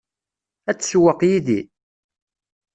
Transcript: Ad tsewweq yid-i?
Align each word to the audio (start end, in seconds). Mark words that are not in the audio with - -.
Ad 0.69 0.77
tsewweq 0.77 1.19
yid-i? 1.29 1.59